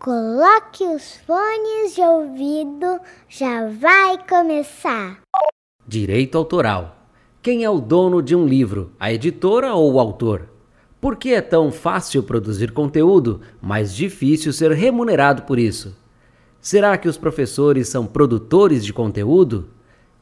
Coloque 0.00 0.84
os 0.84 1.16
fones 1.18 1.94
de 1.94 2.00
ouvido, 2.00 3.00
já 3.28 3.68
vai 3.68 4.18
começar. 4.26 5.20
Direito 5.86 6.36
autoral. 6.36 6.96
Quem 7.40 7.64
é 7.64 7.70
o 7.70 7.80
dono 7.80 8.22
de 8.22 8.34
um 8.34 8.46
livro, 8.46 8.92
a 8.98 9.12
editora 9.12 9.74
ou 9.74 9.94
o 9.94 10.00
autor? 10.00 10.48
Por 11.00 11.16
que 11.16 11.34
é 11.34 11.40
tão 11.40 11.72
fácil 11.72 12.22
produzir 12.22 12.70
conteúdo, 12.70 13.40
mas 13.60 13.94
difícil 13.94 14.52
ser 14.52 14.70
remunerado 14.72 15.42
por 15.42 15.58
isso? 15.58 15.96
Será 16.60 16.96
que 16.96 17.08
os 17.08 17.18
professores 17.18 17.88
são 17.88 18.06
produtores 18.06 18.84
de 18.84 18.92
conteúdo? 18.92 19.70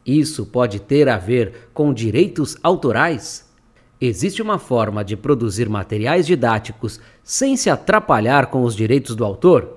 Isso 0.06 0.46
pode 0.46 0.80
ter 0.80 1.06
a 1.08 1.18
ver 1.18 1.68
com 1.74 1.92
direitos 1.92 2.56
autorais? 2.62 3.49
Existe 4.02 4.40
uma 4.40 4.58
forma 4.58 5.04
de 5.04 5.14
produzir 5.14 5.68
materiais 5.68 6.26
didáticos 6.26 6.98
sem 7.22 7.54
se 7.54 7.68
atrapalhar 7.68 8.46
com 8.46 8.62
os 8.62 8.74
direitos 8.74 9.14
do 9.14 9.26
autor? 9.26 9.76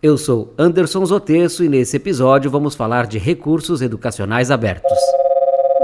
Eu 0.00 0.16
sou 0.16 0.54
Anderson 0.56 1.04
Zotesso 1.04 1.64
e 1.64 1.68
nesse 1.68 1.96
episódio 1.96 2.48
vamos 2.48 2.76
falar 2.76 3.04
de 3.04 3.18
recursos 3.18 3.82
educacionais 3.82 4.48
abertos. 4.48 4.96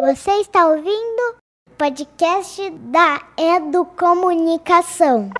Você 0.02 0.30
está 0.40 0.68
ouvindo 0.68 1.34
o 1.68 1.70
podcast 1.76 2.70
da 2.70 3.22
Educomunicação. 3.36 5.30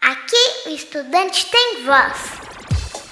Aqui 0.00 0.68
o 0.68 0.70
estudante 0.70 1.50
tem 1.50 1.84
voz. 1.84 2.46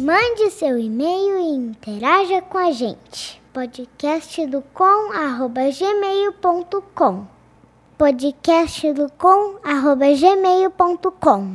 Mande 0.00 0.50
seu 0.50 0.76
e-mail 0.76 1.38
e 1.38 1.54
interaja 1.54 2.42
com 2.42 2.58
a 2.58 2.72
gente 2.72 3.40
podcast 3.52 4.46
do 4.46 4.62
com 4.74 5.12
arroba 5.12 5.70
gmail.com 5.70 7.26
podcast 7.96 8.92
do 8.92 9.10
com 9.12 9.58
arroba 9.64 10.06
gmail.com 10.14 11.54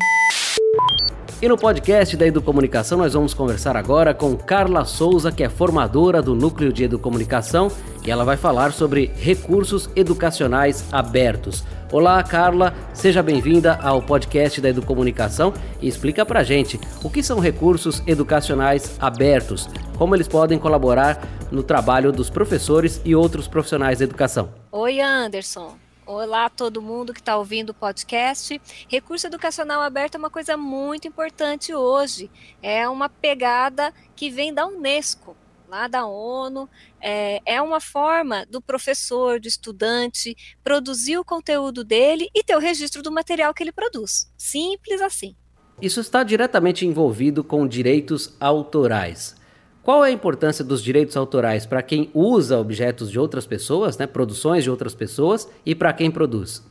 e 1.44 1.47
no 1.49 1.58
podcast 1.58 2.16
da 2.16 2.25
Educomunicação 2.25 2.99
nós 2.99 3.11
vamos 3.11 3.33
conversar 3.33 3.75
agora 3.75 4.13
com 4.13 4.33
Carla 4.38 4.86
Souza, 4.86 5.30
que 5.30 5.44
é 5.44 5.49
formadora 5.49 6.22
do 6.22 6.33
Núcleo 6.33 6.72
de 6.72 6.86
Educomunicação, 6.86 7.69
e 8.05 8.09
ela 8.09 8.23
vai 8.23 8.38
falar 8.38 8.72
sobre 8.72 9.11
recursos 9.17 9.89
educacionais 9.94 10.86
abertos. 10.89 11.66
Olá, 11.91 12.23
Carla, 12.23 12.73
seja 12.94 13.21
bem-vinda 13.21 13.77
ao 13.83 14.02
podcast 14.02 14.61
da 14.61 14.69
Educomunicação 14.69 15.53
e 15.81 15.88
explica 15.89 16.25
pra 16.25 16.44
gente 16.44 16.80
o 17.03 17.09
que 17.09 17.21
são 17.21 17.41
recursos 17.41 18.02
educacionais 18.08 18.95
abertos, 18.97 19.67
como 19.97 20.16
eles 20.16 20.30
podem 20.30 20.58
colaborar 20.58 21.27
no 21.52 21.61
trabalho 21.61 22.14
dos 22.14 22.30
professores 22.30 23.02
e 23.03 23.14
outros 23.14 23.49
profissionais 23.49 23.99
da 23.99 24.05
educação. 24.05 24.47
Oi, 24.71 25.02
Anderson. 25.02 25.75
Olá 26.05 26.49
todo 26.49 26.81
mundo 26.81 27.13
que 27.13 27.21
está 27.21 27.37
ouvindo 27.37 27.69
o 27.69 27.73
podcast. 27.73 28.61
Recurso 28.89 29.27
educacional 29.27 29.81
aberto 29.81 30.15
é 30.15 30.17
uma 30.17 30.29
coisa 30.29 30.57
muito 30.57 31.07
importante 31.07 31.73
hoje. 31.73 32.29
É 32.61 32.87
uma 32.89 33.07
pegada 33.07 33.93
que 34.13 34.29
vem 34.29 34.53
da 34.53 34.67
Unesco, 34.67 35.33
lá 35.69 35.87
da 35.87 36.05
ONU. 36.05 36.69
É, 36.99 37.41
é 37.45 37.61
uma 37.61 37.79
forma 37.79 38.45
do 38.47 38.61
professor, 38.61 39.39
do 39.39 39.47
estudante, 39.47 40.36
produzir 40.61 41.17
o 41.17 41.23
conteúdo 41.23 41.86
dele 41.86 42.30
e 42.36 42.43
ter 42.43 42.58
o 42.58 42.59
registro 42.59 43.02
do 43.02 43.11
material 43.11 43.53
que 43.53 43.63
ele 43.63 43.71
produz. 43.71 44.30
Simples 44.37 44.99
assim. 44.99 45.37
Isso 45.81 46.02
está 46.02 46.21
diretamente 46.21 46.86
envolvido 46.86 47.45
com 47.45 47.65
direitos 47.65 48.36
autorais. 48.42 49.42
Qual 49.83 50.05
é 50.05 50.08
a 50.08 50.11
importância 50.11 50.64
dos 50.64 50.82
direitos 50.82 51.17
autorais 51.17 51.66
para 51.66 51.83
quem 51.83 52.10
usa 52.14 52.58
objetos 52.58 53.11
de 53.11 53.20
outras 53.20 53.45
pessoas, 53.45 53.98
né, 53.98 54.08
produções 54.08 54.64
de 54.64 54.71
outras 54.71 54.95
pessoas, 54.95 55.45
e 55.66 55.76
para 55.76 55.92
quem 55.92 56.10
produz? 56.10 56.64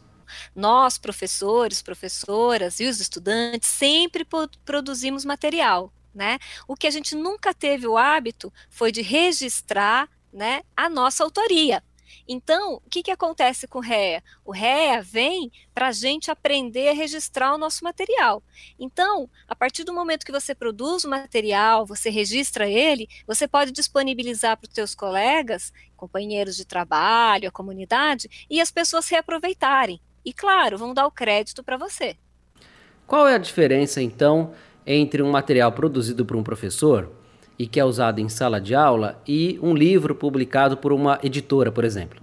Nós, 0.57 0.97
professores, 0.97 1.83
professoras 1.83 2.81
e 2.81 2.87
os 2.87 3.01
estudantes 3.01 3.69
sempre 3.69 4.27
produzimos 4.65 5.27
material, 5.27 5.93
né? 6.15 6.39
O 6.67 6.75
que 6.75 6.87
a 6.87 6.91
gente 6.91 7.15
nunca 7.15 7.53
teve 7.53 7.87
o 7.87 7.99
hábito 7.99 8.51
foi 8.71 8.91
de 8.91 9.03
registrar, 9.03 10.09
né, 10.33 10.63
a 10.75 10.89
nossa 10.89 11.23
autoria. 11.23 11.83
Então, 12.27 12.75
o 12.75 12.91
que, 12.91 13.03
que 13.03 13.11
acontece 13.11 13.67
com 13.67 13.79
o 13.79 13.83
REA? 13.83 14.23
O 14.45 14.53
REA 14.53 15.03
vem 15.03 15.51
para 15.75 15.89
a 15.89 15.93
gente 15.93 16.31
aprender 16.31 16.89
a 16.89 16.95
registrar 16.95 17.55
o 17.55 17.59
nosso 17.59 17.85
material. 17.85 18.43
Então, 18.79 19.29
a 19.47 19.55
partir 19.55 19.85
do 19.85 19.93
momento 19.93 20.27
que 20.27 20.33
você 20.33 20.55
produz 20.55 21.05
o 21.05 21.11
material, 21.11 21.87
você 21.87 22.11
registra 22.11 22.69
ele, 22.69 23.09
você 23.27 23.49
pode 23.49 23.73
disponibilizar 23.73 24.57
para 24.57 24.69
os 24.69 24.75
seus 24.75 24.95
colegas, 24.95 25.73
companheiros 25.97 26.57
de 26.57 26.65
trabalho, 26.65 27.49
a 27.49 27.53
comunidade, 27.53 28.47
e 28.51 28.61
as 28.61 28.71
pessoas 28.71 29.09
reaproveitarem. 29.09 30.01
E, 30.25 30.33
claro, 30.33 30.79
vão 30.79 30.95
dar 30.95 31.07
o 31.07 31.11
crédito 31.11 31.63
para 31.65 31.77
você. 31.77 32.17
Qual 33.07 33.27
é 33.27 33.35
a 33.35 33.39
diferença, 33.39 34.01
então, 34.01 34.53
entre 34.87 35.23
um 35.23 35.31
material 35.31 35.73
produzido 35.73 36.25
por 36.25 36.37
um 36.37 36.43
professor 36.43 37.22
e 37.63 37.67
que 37.69 37.79
é 37.79 37.85
usado 37.85 38.21
em 38.21 38.29
sala 38.29 38.61
de 38.61 38.75
aula 38.75 39.23
e 39.25 39.57
um 39.63 39.73
livro 39.73 40.17
publicado 40.17 40.77
por 40.77 40.93
uma 40.93 41.21
editora, 41.23 41.71
por 41.71 41.85
exemplo? 41.85 42.21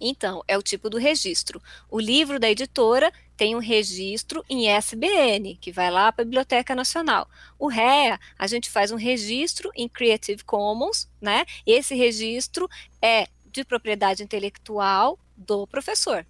Então, 0.00 0.40
é 0.46 0.56
o 0.56 0.62
tipo 0.62 0.88
do 0.88 0.98
registro. 0.98 1.60
O 1.90 1.98
livro 1.98 2.38
da 2.38 2.48
editora 2.48 3.12
tem 3.36 3.56
um 3.56 3.58
registro 3.58 4.44
em 4.48 4.68
SBN, 4.68 5.56
que 5.60 5.72
vai 5.72 5.90
lá 5.90 6.12
para 6.12 6.22
a 6.22 6.24
Biblioteca 6.24 6.76
Nacional. 6.76 7.28
O 7.58 7.66
REA, 7.66 8.20
a 8.38 8.46
gente 8.46 8.70
faz 8.70 8.92
um 8.92 8.96
registro 8.96 9.68
em 9.74 9.88
Creative 9.88 10.44
Commons, 10.44 11.08
né? 11.20 11.44
Esse 11.66 11.96
registro 11.96 12.68
é 13.02 13.26
de 13.50 13.64
propriedade 13.64 14.22
intelectual 14.22 15.18
do 15.36 15.66
professor 15.66 16.24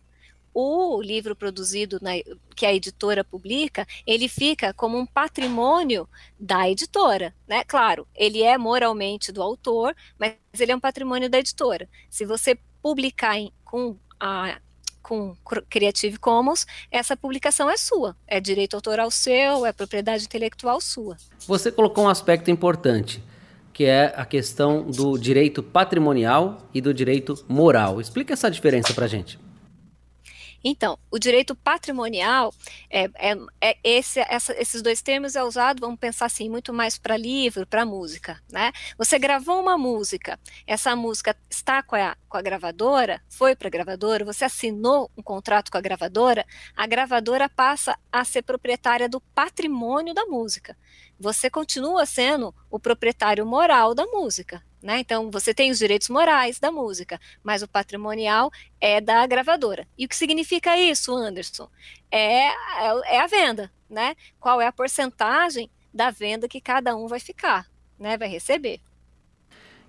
o 0.58 1.02
livro 1.02 1.36
produzido 1.36 1.98
na, 2.00 2.12
que 2.54 2.64
a 2.64 2.72
editora 2.72 3.22
publica, 3.22 3.86
ele 4.06 4.26
fica 4.26 4.72
como 4.72 4.96
um 4.96 5.04
patrimônio 5.04 6.08
da 6.40 6.70
editora, 6.70 7.34
né? 7.46 7.62
Claro, 7.64 8.08
ele 8.14 8.42
é 8.42 8.56
moralmente 8.56 9.30
do 9.30 9.42
autor, 9.42 9.94
mas 10.18 10.32
ele 10.58 10.72
é 10.72 10.76
um 10.76 10.80
patrimônio 10.80 11.28
da 11.28 11.38
editora. 11.38 11.86
Se 12.08 12.24
você 12.24 12.58
publicar 12.80 13.36
em, 13.38 13.52
com 13.66 13.98
a 14.18 14.58
com 15.02 15.36
Creative 15.70 16.18
Commons, 16.18 16.66
essa 16.90 17.16
publicação 17.16 17.70
é 17.70 17.76
sua, 17.76 18.16
é 18.26 18.40
direito 18.40 18.74
autoral 18.74 19.08
seu, 19.08 19.64
é 19.64 19.72
propriedade 19.72 20.24
intelectual 20.24 20.80
sua. 20.80 21.16
Você 21.46 21.70
colocou 21.70 22.06
um 22.06 22.08
aspecto 22.08 22.50
importante, 22.50 23.22
que 23.72 23.84
é 23.84 24.12
a 24.16 24.24
questão 24.24 24.82
do 24.90 25.16
direito 25.16 25.62
patrimonial 25.62 26.58
e 26.74 26.80
do 26.80 26.92
direito 26.92 27.36
moral. 27.46 28.00
Explica 28.00 28.32
essa 28.32 28.50
diferença 28.50 28.92
para 28.92 29.06
gente. 29.06 29.38
Então, 30.68 30.98
o 31.12 31.16
direito 31.16 31.54
patrimonial, 31.54 32.52
é, 32.90 33.04
é, 33.14 33.36
é 33.60 33.78
esse, 33.84 34.18
essa, 34.18 34.52
esses 34.60 34.82
dois 34.82 35.00
termos 35.00 35.36
é 35.36 35.44
usado, 35.44 35.78
vamos 35.78 35.96
pensar 35.96 36.26
assim, 36.26 36.48
muito 36.48 36.72
mais 36.72 36.98
para 36.98 37.16
livro, 37.16 37.64
para 37.64 37.86
música, 37.86 38.42
né? 38.50 38.72
Você 38.98 39.16
gravou 39.16 39.60
uma 39.60 39.78
música, 39.78 40.36
essa 40.66 40.96
música 40.96 41.36
está 41.48 41.84
com 41.84 41.94
a, 41.94 42.16
com 42.28 42.36
a 42.36 42.42
gravadora, 42.42 43.22
foi 43.28 43.54
para 43.54 43.68
a 43.68 43.70
gravadora, 43.70 44.24
você 44.24 44.44
assinou 44.44 45.08
um 45.16 45.22
contrato 45.22 45.70
com 45.70 45.78
a 45.78 45.80
gravadora, 45.80 46.44
a 46.76 46.84
gravadora 46.84 47.48
passa 47.48 47.96
a 48.10 48.24
ser 48.24 48.42
proprietária 48.42 49.08
do 49.08 49.20
patrimônio 49.20 50.12
da 50.12 50.26
música. 50.26 50.76
Você 51.16 51.48
continua 51.48 52.04
sendo 52.06 52.52
o 52.68 52.80
proprietário 52.80 53.46
moral 53.46 53.94
da 53.94 54.04
música, 54.04 54.60
né? 54.86 55.00
Então, 55.00 55.32
você 55.32 55.52
tem 55.52 55.72
os 55.72 55.78
direitos 55.78 56.08
morais 56.08 56.60
da 56.60 56.70
música, 56.70 57.20
mas 57.42 57.60
o 57.60 57.66
patrimonial 57.66 58.52
é 58.80 59.00
da 59.00 59.26
gravadora. 59.26 59.84
E 59.98 60.06
o 60.06 60.08
que 60.08 60.14
significa 60.14 60.78
isso, 60.78 61.12
Anderson? 61.12 61.68
É, 62.08 62.46
é, 62.46 63.16
é 63.16 63.20
a 63.20 63.26
venda, 63.26 63.68
né? 63.90 64.14
Qual 64.38 64.60
é 64.60 64.66
a 64.68 64.70
porcentagem 64.72 65.68
da 65.92 66.12
venda 66.12 66.46
que 66.46 66.60
cada 66.60 66.94
um 66.94 67.08
vai 67.08 67.18
ficar, 67.18 67.66
né? 67.98 68.16
Vai 68.16 68.28
receber. 68.28 68.78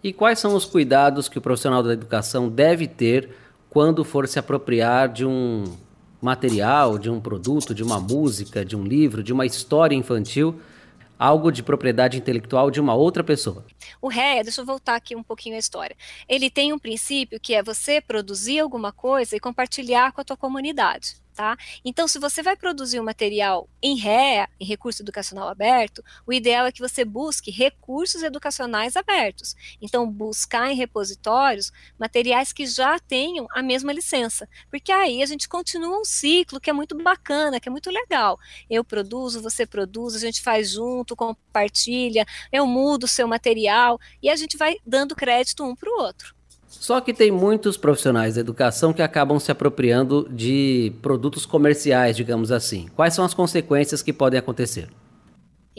E 0.04 0.12
quais 0.12 0.40
são 0.40 0.56
os 0.56 0.66
cuidados 0.66 1.30
que 1.30 1.38
o 1.38 1.42
profissional 1.42 1.84
da 1.84 1.94
educação 1.94 2.50
deve 2.50 2.88
ter 2.88 3.30
quando 3.70 4.04
for 4.04 4.28
se 4.28 4.40
apropriar 4.40 5.10
de 5.10 5.24
um 5.24 5.78
material, 6.20 6.98
de 6.98 7.12
um 7.12 7.22
produto, 7.22 7.76
de 7.76 7.84
uma 7.84 8.00
música, 8.00 8.66
de 8.66 8.76
um 8.76 8.84
livro, 8.84 9.22
de 9.22 9.32
uma 9.32 9.46
história 9.46 9.96
infantil, 9.96 10.60
algo 11.20 11.52
de 11.52 11.62
propriedade 11.62 12.18
intelectual 12.18 12.72
de 12.72 12.82
uma 12.82 12.96
outra 12.96 13.24
pessoa? 13.24 13.64
O 14.01 14.07
REA, 14.07 14.44
deixa 14.44 14.62
eu 14.62 14.66
voltar 14.66 14.95
aqui 14.95 15.16
um 15.16 15.24
pouquinho 15.24 15.56
a 15.56 15.60
história. 15.60 15.95
Ele 16.28 16.50
tem 16.50 16.74
um 16.74 16.80
princípio 16.80 17.39
que 17.39 17.54
é 17.54 17.63
você 17.63 18.01
produzir 18.01 18.60
alguma 18.60 18.92
coisa 18.92 19.36
e 19.36 19.39
compartilhar 19.39 20.12
com 20.12 20.22
a 20.22 20.24
tua 20.24 20.38
comunidade. 20.38 21.16
Tá? 21.38 21.56
Então, 21.86 22.07
se 22.07 22.18
você 22.18 22.42
vai 22.42 22.56
produzir 22.56 23.00
um 23.00 23.04
material 23.04 23.69
em 23.80 23.95
REA, 23.95 24.50
em 24.60 24.66
recurso 24.66 25.04
educacional 25.04 25.48
aberto, 25.48 26.04
o 26.25 26.34
ideal 26.34 26.66
é 26.66 26.72
que 26.72 26.80
você 26.80 27.06
busque 27.06 27.51
recursos 27.51 28.24
educacionais 28.24 28.95
abertos. 28.95 29.56
Então, 29.80 30.10
buscar 30.10 30.72
em 30.72 30.75
repositórios 30.75 31.72
materiais 31.95 32.51
que 32.51 32.66
já 32.66 32.98
tenham 32.98 33.45
a 33.51 33.62
mesma 33.62 33.94
licença, 33.94 34.50
porque 34.72 34.92
aí 34.92 35.22
a 35.22 35.28
gente 35.28 35.48
continua 35.48 36.01
um 36.01 36.04
ciclo 36.04 36.60
que 36.60 36.72
é 36.72 36.74
muito 36.74 36.98
bacana, 37.04 37.60
que 37.60 37.69
é 37.69 37.72
muito 37.72 37.92
legal. 37.92 38.39
Eu 38.68 38.84
produzo, 38.84 39.39
você 39.39 39.63
produz, 39.63 40.16
a 40.16 40.19
gente 40.19 40.42
faz 40.42 40.72
junto, 40.72 41.16
compartilha, 41.16 42.25
eu 42.51 42.66
mudo 42.66 43.04
o 43.04 43.07
seu 43.07 43.28
material 43.28 43.76
e 44.21 44.29
a 44.29 44.35
gente 44.35 44.57
vai 44.57 44.75
dando 44.85 45.15
crédito 45.15 45.63
um 45.63 45.75
para 45.75 45.89
o 45.89 46.01
outro. 46.01 46.35
Só 46.68 47.00
que 47.00 47.13
tem 47.13 47.31
muitos 47.31 47.77
profissionais 47.77 48.35
da 48.35 48.41
educação 48.41 48.94
que 48.94 49.01
acabam 49.01 49.39
se 49.39 49.51
apropriando 49.51 50.27
de 50.29 50.91
produtos 51.01 51.45
comerciais, 51.45 52.15
digamos 52.15 52.51
assim. 52.51 52.88
Quais 52.95 53.13
são 53.13 53.24
as 53.24 53.33
consequências 53.33 54.01
que 54.01 54.12
podem 54.12 54.39
acontecer? 54.39 54.89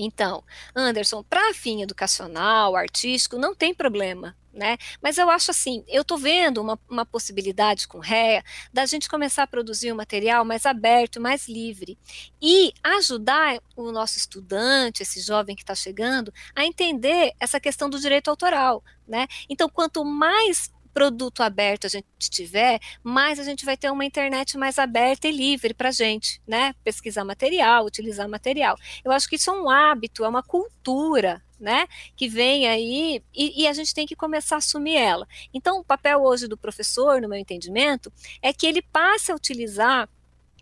Então, 0.01 0.45
Anderson, 0.77 1.25
para 1.25 1.53
fim 1.53 1.83
educacional, 1.83 2.77
artístico, 2.77 3.37
não 3.37 3.53
tem 3.53 3.75
problema. 3.75 4.37
Né? 4.53 4.77
Mas 5.01 5.19
eu 5.19 5.31
acho 5.31 5.53
assim, 5.53 5.85
eu 5.87 6.03
estou 6.03 6.19
vendo 6.19 6.61
uma, 6.61 6.77
uma 6.89 7.07
possibilidade 7.07 7.87
com 7.87 8.01
REA 8.01 8.43
da 8.73 8.87
gente 8.87 9.09
começar 9.09 9.45
a 9.45 9.47
produzir 9.47 9.93
um 9.93 9.97
material 9.97 10.45
mais 10.45 10.67
aberto, 10.67 11.21
mais 11.21 11.47
livre 11.47 11.97
e 12.43 12.73
ajudar 12.83 13.61
o 13.77 13.93
nosso 13.93 14.19
estudante, 14.19 15.03
esse 15.03 15.21
jovem 15.21 15.55
que 15.55 15.63
está 15.63 15.77
chegando, 15.77 16.35
a 16.57 16.65
entender 16.65 17.33
essa 17.39 17.61
questão 17.61 17.89
do 17.89 18.01
direito 18.01 18.31
autoral, 18.31 18.83
né? 19.07 19.29
Então, 19.49 19.69
quanto 19.69 20.05
mais 20.05 20.73
produto 20.99 21.45
aberto 21.45 21.85
a 21.85 21.89
gente 21.89 22.09
tiver, 22.29 22.81
mais 23.05 23.39
a 23.39 23.45
gente 23.45 23.65
vai 23.65 23.77
ter 23.77 23.89
uma 23.89 24.05
internet 24.05 24.59
mais 24.59 24.81
aberta 24.81 25.29
e 25.29 25.31
livre 25.31 25.73
para 25.73 25.91
a 25.91 25.93
gente, 25.93 26.43
né? 26.45 26.75
Pesquisar 26.83 27.25
material, 27.25 27.87
utilizar 27.87 28.29
material. 28.29 28.77
Eu 29.05 29.13
acho 29.13 29.29
que 29.29 29.37
isso 29.37 29.49
é 29.49 29.53
um 29.53 29.71
hábito, 29.71 30.25
é 30.25 30.29
uma 30.29 30.43
cultura, 30.43 31.41
né? 31.61 31.87
Que 32.17 32.29
vem 32.29 32.67
aí 32.67 33.23
e, 33.33 33.63
e, 33.63 33.69
a 33.69 33.73
gente 33.73 33.95
tem 33.95 34.09
que 34.09 34.17
começar 34.17 34.57
a 34.57 34.59
assumir 34.59 34.97
ela. 34.97 35.25
Então, 35.55 35.79
o 35.79 35.85
papel 35.85 36.21
hoje 36.21 36.49
do 36.49 36.59
professor, 36.59 37.23
no 37.23 37.29
meu 37.29 37.39
entendimento, 37.39 38.13
é 38.43 38.53
que 38.53 38.67
ele 38.67 38.83
passe 38.83 39.31
a 39.31 39.37
utilizar 39.37 40.09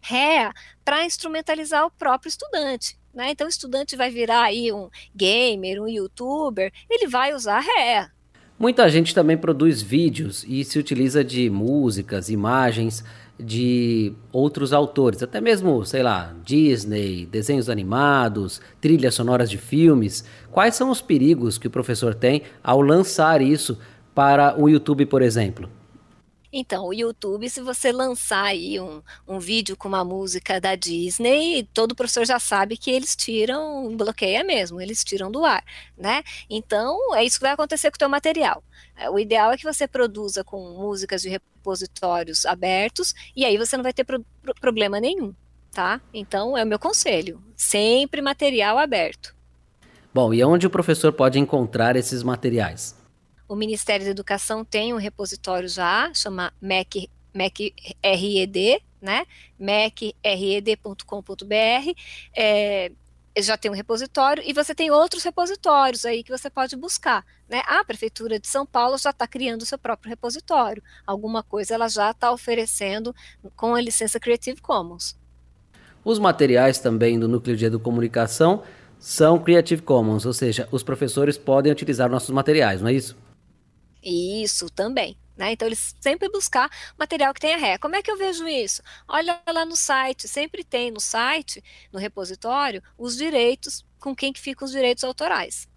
REA 0.02 0.52
para 0.84 1.06
instrumentalizar 1.06 1.86
o 1.86 1.90
próprio 1.90 2.28
estudante. 2.28 2.98
Né? 3.14 3.30
Então, 3.30 3.46
o 3.46 3.50
estudante 3.50 3.96
vai 3.96 4.10
virar 4.10 4.42
aí 4.42 4.70
um 4.70 4.90
gamer, 5.14 5.80
um 5.80 5.88
youtuber, 5.88 6.70
ele 6.90 7.06
vai 7.06 7.32
usar 7.32 7.60
REA, 7.60 8.12
Muita 8.58 8.88
gente 8.88 9.14
também 9.14 9.36
produz 9.36 9.82
vídeos 9.82 10.42
e 10.48 10.64
se 10.64 10.78
utiliza 10.78 11.22
de 11.22 11.50
músicas, 11.50 12.30
imagens 12.30 13.04
de 13.38 14.14
outros 14.32 14.72
autores, 14.72 15.22
até 15.22 15.42
mesmo, 15.42 15.84
sei 15.84 16.02
lá, 16.02 16.34
Disney, 16.42 17.26
desenhos 17.26 17.68
animados, 17.68 18.62
trilhas 18.80 19.14
sonoras 19.14 19.50
de 19.50 19.58
filmes. 19.58 20.24
Quais 20.50 20.74
são 20.74 20.90
os 20.90 21.02
perigos 21.02 21.58
que 21.58 21.66
o 21.66 21.70
professor 21.70 22.14
tem 22.14 22.42
ao 22.64 22.80
lançar 22.80 23.42
isso 23.42 23.78
para 24.14 24.58
o 24.58 24.70
YouTube, 24.70 25.04
por 25.04 25.20
exemplo? 25.20 25.68
Então, 26.52 26.86
o 26.86 26.94
YouTube, 26.94 27.48
se 27.48 27.60
você 27.60 27.92
lançar 27.92 28.44
aí 28.44 28.80
um, 28.80 29.02
um 29.26 29.38
vídeo 29.38 29.76
com 29.76 29.88
uma 29.88 30.04
música 30.04 30.60
da 30.60 30.74
Disney, 30.74 31.68
todo 31.74 31.94
professor 31.94 32.24
já 32.24 32.38
sabe 32.38 32.76
que 32.76 32.90
eles 32.90 33.16
tiram, 33.16 33.94
bloqueia 33.96 34.44
mesmo, 34.44 34.80
eles 34.80 35.02
tiram 35.04 35.30
do 35.30 35.44
ar, 35.44 35.64
né? 35.96 36.22
Então, 36.48 37.14
é 37.14 37.24
isso 37.24 37.38
que 37.38 37.44
vai 37.44 37.52
acontecer 37.52 37.90
com 37.90 37.96
o 37.96 37.98
teu 37.98 38.08
material. 38.08 38.62
É, 38.96 39.10
o 39.10 39.18
ideal 39.18 39.52
é 39.52 39.56
que 39.56 39.64
você 39.64 39.86
produza 39.86 40.44
com 40.44 40.60
músicas 40.70 41.22
de 41.22 41.28
repositórios 41.28 42.46
abertos, 42.46 43.14
e 43.34 43.44
aí 43.44 43.56
você 43.58 43.76
não 43.76 43.82
vai 43.82 43.92
ter 43.92 44.04
pro, 44.04 44.24
pro, 44.42 44.54
problema 44.54 45.00
nenhum, 45.00 45.34
tá? 45.72 46.00
Então, 46.12 46.56
é 46.56 46.64
o 46.64 46.66
meu 46.66 46.78
conselho, 46.78 47.42
sempre 47.56 48.22
material 48.22 48.78
aberto. 48.78 49.34
Bom, 50.14 50.32
e 50.32 50.42
onde 50.42 50.66
o 50.66 50.70
professor 50.70 51.12
pode 51.12 51.38
encontrar 51.38 51.94
esses 51.94 52.22
materiais? 52.22 52.96
O 53.48 53.54
Ministério 53.54 54.04
da 54.04 54.10
Educação 54.10 54.64
tem 54.64 54.92
um 54.92 54.98
repositório 54.98 55.68
já, 55.68 56.12
chama 56.14 56.52
MEC, 56.60 57.08
MEC 57.32 57.74
RED, 58.02 58.82
né? 59.00 59.24
mecred.com.br. 59.58 60.84
É, 62.34 62.90
já 63.38 63.56
tem 63.56 63.70
um 63.70 63.74
repositório 63.74 64.42
e 64.46 64.52
você 64.52 64.74
tem 64.74 64.90
outros 64.90 65.22
repositórios 65.22 66.04
aí 66.04 66.22
que 66.22 66.30
você 66.30 66.48
pode 66.48 66.74
buscar. 66.76 67.24
Né? 67.48 67.62
A 67.66 67.84
Prefeitura 67.84 68.40
de 68.40 68.48
São 68.48 68.64
Paulo 68.64 68.96
já 68.98 69.10
está 69.10 69.26
criando 69.26 69.62
o 69.62 69.66
seu 69.66 69.78
próprio 69.78 70.10
repositório. 70.10 70.82
Alguma 71.06 71.42
coisa 71.42 71.74
ela 71.74 71.88
já 71.88 72.10
está 72.10 72.32
oferecendo 72.32 73.14
com 73.54 73.74
a 73.74 73.80
licença 73.80 74.18
Creative 74.18 74.60
Commons. 74.60 75.16
Os 76.04 76.18
materiais 76.18 76.78
também 76.78 77.18
do 77.18 77.28
Núcleo 77.28 77.56
de 77.56 77.66
Educomunicação 77.66 78.62
são 78.98 79.38
Creative 79.38 79.82
Commons, 79.82 80.24
ou 80.24 80.32
seja, 80.32 80.68
os 80.72 80.82
professores 80.82 81.36
podem 81.36 81.70
utilizar 81.70 82.08
nossos 82.08 82.30
materiais, 82.30 82.80
não 82.80 82.88
é 82.88 82.92
isso? 82.92 83.16
Isso 84.08 84.70
também. 84.70 85.18
Né? 85.36 85.52
Então, 85.52 85.66
eles 85.66 85.94
sempre 86.00 86.28
buscar 86.30 86.70
material 86.96 87.34
que 87.34 87.40
tenha 87.40 87.58
ré. 87.58 87.76
Como 87.76 87.96
é 87.96 88.02
que 88.02 88.10
eu 88.10 88.16
vejo 88.16 88.46
isso? 88.46 88.82
Olha 89.08 89.38
lá 89.52 89.64
no 89.64 89.76
site, 89.76 90.28
sempre 90.28 90.62
tem 90.62 90.90
no 90.90 91.00
site, 91.00 91.62
no 91.92 91.98
repositório, 91.98 92.82
os 92.96 93.16
direitos, 93.16 93.84
com 93.98 94.14
quem 94.14 94.32
que 94.32 94.40
ficam 94.40 94.64
os 94.64 94.72
direitos 94.72 95.02
autorais. 95.04 95.68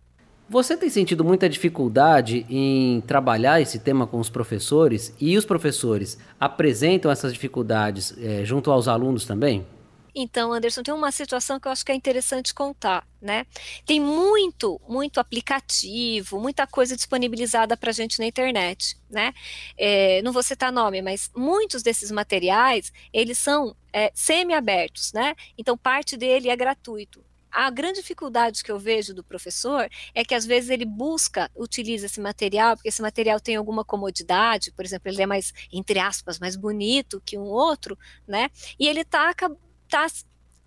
Você 0.48 0.78
tem 0.78 0.90
sentido 0.90 1.24
muita 1.24 1.50
dificuldade 1.50 2.46
em 2.50 3.02
trabalhar 3.02 3.62
esse 3.62 3.80
tema 3.80 4.08
com 4.08 4.20
os 4.20 4.30
professores 4.30 5.14
e 5.20 5.38
os 5.38 5.46
professores 5.46 6.18
apresentam 6.40 7.12
essas 7.12 7.34
dificuldades 7.34 8.16
é, 8.18 8.44
junto 8.46 8.72
aos 8.72 8.88
alunos 8.88 9.26
também? 9.26 9.66
Então, 10.14 10.52
Anderson, 10.52 10.84
tem 10.84 10.94
uma 10.94 11.12
situação 11.12 11.60
que 11.60 11.68
eu 11.68 11.72
acho 11.72 11.86
que 11.86 11.92
é 11.92 11.96
interessante 11.96 12.54
contar, 12.54 13.08
né? 13.22 13.46
Tem 13.86 14.00
muito, 14.00 14.82
muito 14.88 15.20
aplicativo, 15.20 16.40
muita 16.40 16.66
coisa 16.66 16.96
disponibilizada 16.96 17.78
para 17.78 17.90
a 17.90 17.94
gente 17.94 18.20
na 18.20 18.26
internet, 18.26 18.98
né? 19.10 19.34
É, 19.78 20.22
não 20.22 20.32
vou 20.32 20.44
citar 20.44 20.72
nome, 20.72 21.02
mas 21.02 21.30
muitos 21.36 21.84
desses 21.84 22.12
materiais, 22.12 22.92
eles 23.14 23.38
são 23.38 23.76
é, 23.94 24.12
semi-abertos, 24.14 25.14
né? 25.14 25.36
Então, 25.58 25.78
parte 25.78 26.18
dele 26.18 26.50
é 26.50 26.56
gratuito. 26.56 27.24
A 27.52 27.70
grande 27.72 28.00
dificuldade 28.00 28.64
que 28.64 28.72
eu 28.72 28.78
vejo 28.78 29.14
do 29.14 29.24
professor 29.24 29.90
é 30.14 30.24
que 30.24 30.36
às 30.36 30.46
vezes 30.46 30.70
ele 30.70 30.86
busca, 30.86 31.50
utiliza 31.56 32.06
esse 32.06 32.22
material, 32.22 32.76
porque 32.76 32.90
esse 32.90 33.02
material 33.02 33.40
tem 33.40 33.56
alguma 33.56 33.84
comodidade, 33.84 34.72
por 34.72 34.86
exemplo, 34.86 35.10
ele 35.10 35.22
é 35.22 35.26
mais, 35.26 35.52
entre 35.72 35.98
aspas, 35.98 36.38
mais 36.38 36.56
bonito 36.56 37.22
que 37.26 37.40
um 37.40 37.44
outro, 37.46 37.98
né? 38.28 38.52
E 38.80 38.88
ele 38.88 39.04
taca 39.04 39.50
está 39.90 40.08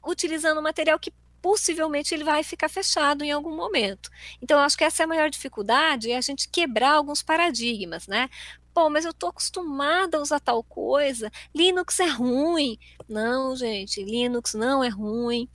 utilizando 0.04 0.58
um 0.58 0.62
material 0.62 0.98
que 0.98 1.12
possivelmente 1.40 2.14
ele 2.14 2.24
vai 2.24 2.44
ficar 2.44 2.68
fechado 2.68 3.24
em 3.24 3.32
algum 3.32 3.54
momento. 3.54 4.10
Então, 4.40 4.60
acho 4.60 4.76
que 4.76 4.84
essa 4.84 5.02
é 5.02 5.04
a 5.04 5.08
maior 5.08 5.28
dificuldade, 5.28 6.10
é 6.10 6.16
a 6.16 6.20
gente 6.20 6.48
quebrar 6.48 6.92
alguns 6.94 7.22
paradigmas, 7.22 8.06
né? 8.06 8.28
Pô, 8.72 8.88
mas 8.88 9.04
eu 9.04 9.10
estou 9.10 9.30
acostumada 9.30 10.16
a 10.16 10.22
usar 10.22 10.40
tal 10.40 10.62
coisa, 10.62 11.30
Linux 11.54 11.98
é 12.00 12.06
ruim. 12.06 12.78
Não, 13.08 13.54
gente, 13.56 14.02
Linux 14.02 14.54
não 14.54 14.82
é 14.82 14.88
ruim. 14.88 15.48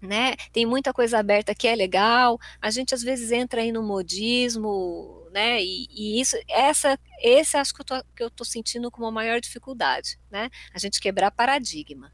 Né? 0.00 0.34
Tem 0.52 0.66
muita 0.66 0.92
coisa 0.92 1.18
aberta 1.18 1.54
que 1.54 1.68
é 1.68 1.76
legal. 1.76 2.36
A 2.60 2.70
gente 2.70 2.92
às 2.92 3.02
vezes 3.04 3.30
entra 3.30 3.60
aí 3.60 3.70
no 3.70 3.84
modismo, 3.84 5.28
né? 5.30 5.62
E, 5.62 5.86
e 5.90 6.20
isso, 6.20 6.36
essa, 6.48 6.98
esse 7.20 7.56
acho 7.56 7.72
que 7.72 7.82
eu 7.82 7.84
tô, 7.84 8.04
que 8.16 8.22
eu 8.24 8.30
tô 8.30 8.44
sentindo 8.44 8.90
como 8.90 9.06
a 9.06 9.12
maior 9.12 9.40
dificuldade, 9.40 10.18
né? 10.28 10.50
A 10.74 10.78
gente 10.78 11.00
quebrar 11.00 11.30
paradigma. 11.30 12.12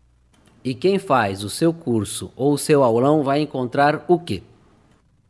E 0.68 0.74
quem 0.74 0.98
faz 0.98 1.42
o 1.44 1.48
seu 1.48 1.72
curso 1.72 2.30
ou 2.36 2.52
o 2.52 2.58
seu 2.58 2.84
aulão 2.84 3.22
vai 3.22 3.40
encontrar 3.40 4.04
o 4.06 4.18
quê? 4.18 4.42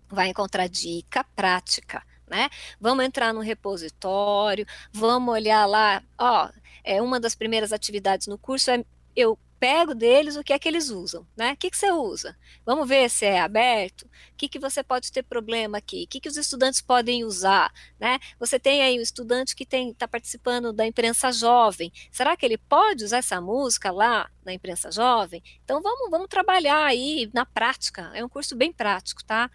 Vai 0.09 0.31
encontrar 0.31 0.67
dica 0.69 1.23
prática, 1.37 2.03
né? 2.27 2.49
Vamos 2.81 3.05
entrar 3.05 3.33
no 3.33 3.39
repositório, 3.39 4.67
vamos 4.93 5.33
olhar 5.33 5.65
lá, 5.65 6.03
ó, 6.19 6.51
é 6.83 7.01
uma 7.01 7.21
das 7.21 7.37
primeiras 7.37 7.73
atividades 7.73 8.27
no 8.27 8.37
curso 8.37 8.69
é 8.73 8.85
eu 9.15 9.39
pego 9.59 9.95
deles 9.95 10.37
o 10.37 10.45
que 10.45 10.53
é 10.53 10.59
que 10.59 10.69
eles 10.69 10.91
usam, 10.91 11.27
né? 11.37 11.53
O 11.53 11.57
que, 11.57 11.71
que 11.71 11.77
você 11.77 11.91
usa? 11.91 12.37
Vamos 12.65 12.89
ver 12.89 13.11
se 13.11 13.25
é 13.27 13.41
aberto. 13.41 14.03
O 14.03 14.37
que, 14.37 14.49
que 14.49 14.59
você 14.59 14.83
pode 14.83 15.11
ter 15.11 15.23
problema 15.23 15.79
aqui? 15.79 16.05
O 16.05 16.09
que, 16.09 16.21
que 16.21 16.29
os 16.29 16.37
estudantes 16.37 16.81
podem 16.81 17.25
usar, 17.25 17.73
né? 17.99 18.19
Você 18.39 18.59
tem 18.59 18.83
aí 18.83 18.99
um 18.99 19.03
estudante 19.03 19.57
que 19.57 19.67
está 19.71 20.07
participando 20.07 20.73
da 20.73 20.87
imprensa 20.87 21.33
jovem. 21.33 21.93
Será 22.11 22.37
que 22.37 22.47
ele 22.47 22.59
pode 22.59 23.05
usar 23.05 23.19
essa 23.19 23.41
música 23.41 23.91
lá 23.91 24.31
na 24.45 24.53
imprensa 24.53 24.91
jovem? 24.91 25.43
Então 25.65 25.83
vamos, 25.83 26.11
vamos 26.11 26.29
trabalhar 26.29 26.85
aí 26.85 27.31
na 27.35 27.45
prática. 27.45 28.11
É 28.15 28.25
um 28.25 28.29
curso 28.29 28.57
bem 28.57 28.73
prático, 28.73 29.25
tá? 29.25 29.51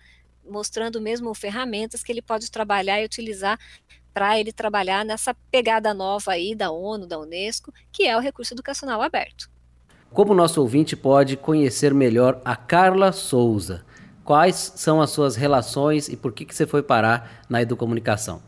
Mostrando 0.46 1.00
mesmo 1.00 1.34
ferramentas 1.34 2.04
que 2.04 2.12
ele 2.12 2.22
pode 2.22 2.52
trabalhar 2.52 3.02
e 3.02 3.06
utilizar 3.06 3.58
para 4.14 4.40
ele 4.40 4.54
trabalhar 4.54 5.04
nessa 5.04 5.34
pegada 5.50 5.94
nova 5.94 6.34
aí 6.34 6.54
da 6.54 6.72
ONU, 6.72 7.08
da 7.08 7.18
Unesco, 7.18 7.74
que 7.92 8.06
é 8.06 8.16
o 8.16 8.20
recurso 8.20 8.54
educacional 8.54 9.02
aberto. 9.02 9.53
Como 10.14 10.36
nosso 10.36 10.62
ouvinte 10.62 10.96
pode 10.96 11.36
conhecer 11.36 11.92
melhor 11.92 12.40
a 12.46 12.56
Carla 12.56 13.12
Souza? 13.12 13.84
Quais 14.24 14.74
são 14.76 15.02
as 15.02 15.10
suas 15.10 15.36
relações 15.36 16.08
e 16.08 16.16
por 16.16 16.32
que, 16.32 16.46
que 16.46 16.54
você 16.54 16.68
foi 16.68 16.84
parar 16.84 17.44
na 17.50 17.64
educomunicação? 17.64 18.40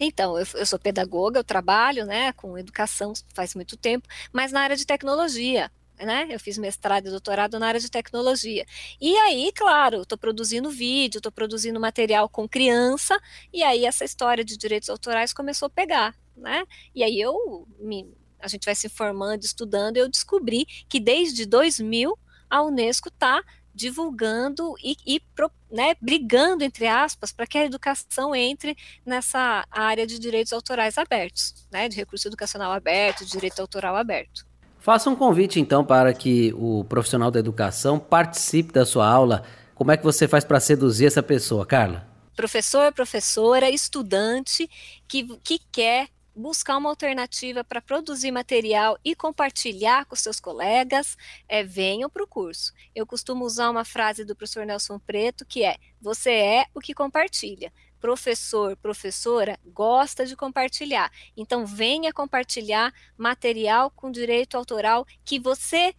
Então, 0.00 0.36
eu, 0.36 0.66
sou 0.66 0.80
pedagoga, 0.80 1.38
eu 1.38 1.44
trabalho 1.44 2.04
né, 2.06 2.32
com 2.32 2.58
educação 2.58 3.12
faz 3.32 3.54
muito 3.54 3.76
tempo, 3.76 4.08
mas 4.32 4.50
na 4.50 4.62
área 4.62 4.74
de 4.74 4.84
tecnologia. 4.84 5.70
Né? 5.96 6.26
Eu 6.28 6.40
fiz 6.40 6.58
mestrado 6.58 7.06
e 7.06 7.10
doutorado 7.10 7.56
na 7.60 7.68
área 7.68 7.78
de 7.78 7.88
tecnologia. 7.88 8.66
E 9.00 9.16
aí, 9.18 9.52
claro, 9.54 10.02
estou 10.02 10.18
produzindo 10.18 10.70
vídeo, 10.70 11.18
estou 11.18 11.30
produzindo 11.30 11.78
material 11.78 12.28
com 12.28 12.48
criança, 12.48 13.16
e 13.52 13.62
aí 13.62 13.84
essa 13.84 14.04
história 14.04 14.44
de 14.44 14.56
direitos 14.56 14.90
autorais 14.90 15.32
começou 15.32 15.66
a 15.66 15.70
pegar. 15.70 16.16
Né? 16.36 16.64
E 16.94 17.04
aí 17.04 17.20
eu 17.20 17.68
me, 17.78 18.12
a 18.40 18.48
gente 18.48 18.64
vai 18.64 18.74
se 18.74 18.86
informando, 18.86 19.44
estudando, 19.44 19.96
eu 19.96 20.08
descobri 20.08 20.66
que 20.88 20.98
desde 20.98 21.46
2000 21.46 22.18
a 22.48 22.62
Unesco 22.62 23.08
está 23.08 23.42
divulgando 23.72 24.74
e, 24.82 24.96
e 25.06 25.22
né, 25.70 25.94
brigando, 26.00 26.64
entre 26.64 26.86
aspas, 26.86 27.32
para 27.32 27.46
que 27.46 27.56
a 27.56 27.64
educação 27.64 28.34
entre 28.34 28.76
nessa 29.06 29.64
área 29.70 30.06
de 30.06 30.18
direitos 30.18 30.52
autorais 30.52 30.98
abertos, 30.98 31.54
né, 31.70 31.88
de 31.88 31.96
recurso 31.96 32.28
educacional 32.28 32.72
aberto, 32.72 33.24
de 33.24 33.30
direito 33.30 33.60
autoral 33.60 33.96
aberto. 33.96 34.44
Faça 34.80 35.10
um 35.10 35.14
convite, 35.16 35.60
então, 35.60 35.84
para 35.84 36.12
que 36.12 36.52
o 36.54 36.84
profissional 36.84 37.30
da 37.30 37.38
educação 37.38 37.98
participe 37.98 38.72
da 38.72 38.86
sua 38.86 39.06
aula. 39.06 39.44
Como 39.74 39.92
é 39.92 39.96
que 39.96 40.02
você 40.02 40.26
faz 40.26 40.42
para 40.42 40.58
seduzir 40.58 41.06
essa 41.06 41.22
pessoa, 41.22 41.66
Carla? 41.66 42.08
Professor, 42.34 42.90
professora, 42.92 43.70
estudante 43.70 44.68
que, 45.06 45.38
que 45.44 45.58
quer 45.70 46.08
buscar 46.34 46.76
uma 46.76 46.90
alternativa 46.90 47.62
para 47.64 47.80
produzir 47.80 48.30
material 48.30 48.98
e 49.04 49.14
compartilhar 49.14 50.04
com 50.06 50.16
seus 50.16 50.40
colegas, 50.40 51.16
é, 51.48 51.62
venham 51.62 52.08
para 52.08 52.22
o 52.22 52.26
curso. 52.26 52.72
Eu 52.94 53.06
costumo 53.06 53.44
usar 53.44 53.70
uma 53.70 53.84
frase 53.84 54.24
do 54.24 54.36
professor 54.36 54.64
Nelson 54.64 54.98
Preto 54.98 55.44
que 55.44 55.64
é: 55.64 55.76
você 56.00 56.30
é 56.30 56.66
o 56.74 56.80
que 56.80 56.94
compartilha. 56.94 57.72
Professor, 58.00 58.76
professora 58.78 59.58
gosta 59.66 60.24
de 60.24 60.34
compartilhar. 60.34 61.12
Então 61.36 61.66
venha 61.66 62.12
compartilhar 62.12 62.94
material 63.16 63.90
com 63.90 64.10
direito 64.10 64.56
autoral 64.56 65.06
que 65.22 65.38
você 65.38 65.94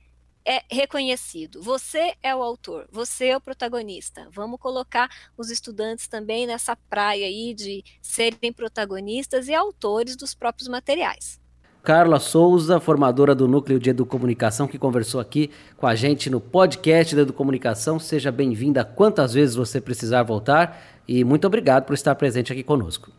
é 0.45 0.63
reconhecido. 0.69 1.61
Você 1.61 2.13
é 2.21 2.35
o 2.35 2.41
autor, 2.41 2.87
você 2.91 3.27
é 3.27 3.37
o 3.37 3.41
protagonista. 3.41 4.27
Vamos 4.31 4.59
colocar 4.59 5.09
os 5.37 5.49
estudantes 5.49 6.07
também 6.07 6.47
nessa 6.47 6.75
praia 6.75 7.25
aí 7.25 7.53
de 7.53 7.83
serem 8.01 8.51
protagonistas 8.51 9.47
e 9.47 9.53
autores 9.53 10.15
dos 10.15 10.33
próprios 10.33 10.67
materiais. 10.67 11.39
Carla 11.83 12.19
Souza, 12.19 12.79
formadora 12.79 13.33
do 13.33 13.47
Núcleo 13.47 13.79
de 13.79 13.89
Educomunicação, 13.89 14.67
que 14.67 14.77
conversou 14.77 15.19
aqui 15.19 15.49
com 15.77 15.87
a 15.87 15.95
gente 15.95 16.29
no 16.29 16.39
podcast 16.39 17.15
da 17.15 17.23
Educomunicação. 17.23 17.97
Seja 17.97 18.31
bem-vinda 18.31 18.85
quantas 18.85 19.33
vezes 19.33 19.55
você 19.55 19.81
precisar 19.81 20.21
voltar 20.21 20.79
e 21.07 21.23
muito 21.23 21.47
obrigado 21.47 21.85
por 21.85 21.93
estar 21.93 22.13
presente 22.13 22.53
aqui 22.53 22.61
conosco. 22.61 23.11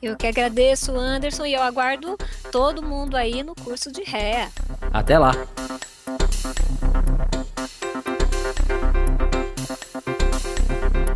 Eu 0.00 0.16
que 0.16 0.26
agradeço, 0.26 0.92
Anderson, 0.92 1.46
e 1.46 1.54
eu 1.54 1.62
aguardo 1.62 2.16
todo 2.52 2.82
mundo 2.82 3.16
aí 3.16 3.42
no 3.42 3.56
curso 3.56 3.90
de 3.90 4.02
Ré. 4.04 4.50
Até 4.92 5.18
lá! 5.18 5.32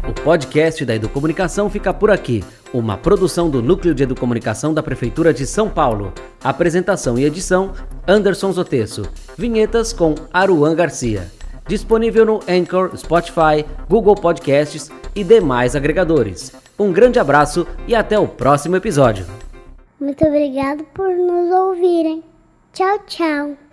O 0.09 0.13
podcast 0.23 0.85
da 0.85 0.95
Educomunicação 0.95 1.71
fica 1.71 1.95
por 1.95 2.11
aqui. 2.11 2.45
Uma 2.73 2.97
produção 2.97 3.49
do 3.49 3.63
Núcleo 3.63 3.95
de 3.95 4.03
Educomunicação 4.03 4.75
da 4.75 4.83
Prefeitura 4.83 5.33
de 5.33 5.47
São 5.47 5.69
Paulo. 5.69 6.13
Apresentação 6.43 7.19
e 7.19 7.25
edição: 7.25 7.73
Anderson 8.07 8.53
Zotesso. 8.53 9.03
Vinhetas 9.37 9.93
com 9.93 10.15
Aruan 10.33 10.75
Garcia. 10.75 11.31
Disponível 11.67 12.27
no 12.27 12.41
Anchor, 12.49 12.97
Spotify, 12.97 13.65
Google 13.89 14.15
Podcasts 14.15 14.91
e 15.15 15.23
demais 15.23 15.77
agregadores. 15.77 16.53
Um 16.79 16.93
grande 16.93 17.19
abraço 17.19 17.67
e 17.87 17.95
até 17.95 18.19
o 18.19 18.27
próximo 18.27 18.77
episódio. 18.77 19.27
Muito 20.01 20.25
obrigado 20.25 20.83
por 20.95 21.11
nos 21.11 21.53
ouvirem. 21.53 22.25
Tchau, 22.73 22.99
tchau. 23.07 23.70